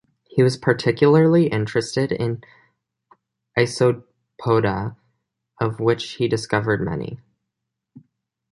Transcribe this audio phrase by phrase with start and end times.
[0.27, 2.41] He was particularly interested in
[3.55, 4.95] isopoda,
[5.61, 7.19] of which he discovered many.